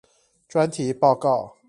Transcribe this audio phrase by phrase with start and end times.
[0.49, 1.57] 專題報告